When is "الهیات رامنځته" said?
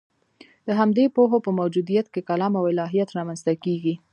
2.73-3.51